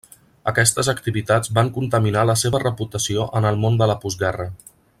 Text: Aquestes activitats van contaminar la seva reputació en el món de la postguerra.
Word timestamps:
Aquestes 0.51 0.87
activitats 0.93 1.51
van 1.59 1.69
contaminar 1.75 2.23
la 2.29 2.37
seva 2.45 2.63
reputació 2.67 3.27
en 3.41 3.49
el 3.51 3.61
món 3.67 3.79
de 3.83 3.93
la 3.93 3.99
postguerra. 4.07 4.49